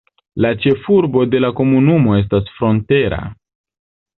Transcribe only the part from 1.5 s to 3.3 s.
komunumo estas Frontera.